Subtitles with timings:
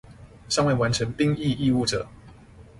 [0.49, 2.07] 尚未完成兵役義務者